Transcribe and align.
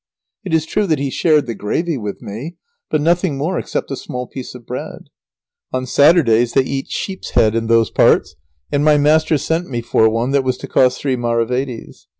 It 0.43 0.51
is 0.51 0.65
true 0.65 0.87
that 0.87 0.97
he 0.97 1.11
shared 1.11 1.45
the 1.45 1.53
gravy 1.53 1.95
with 1.95 2.23
me, 2.23 2.55
but 2.89 3.01
nothing 3.01 3.37
more 3.37 3.59
except 3.59 3.91
a 3.91 3.95
small 3.95 4.25
piece 4.25 4.55
of 4.55 4.65
bread. 4.65 5.11
On 5.71 5.85
Saturdays 5.85 6.53
they 6.53 6.63
eat 6.63 6.87
sheep's 6.89 7.35
head 7.37 7.53
in 7.53 7.67
those 7.67 7.91
parts, 7.91 8.35
and 8.71 8.83
my 8.83 8.97
master 8.97 9.37
sent 9.37 9.69
me 9.69 9.81
for 9.81 10.09
one 10.09 10.31
that 10.31 10.43
was 10.43 10.57
to 10.57 10.67
cost 10.67 10.99
three 10.99 11.15
maravedis. 11.17 12.07